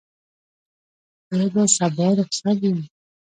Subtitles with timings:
[1.35, 2.79] زه به سبا رخصت یم.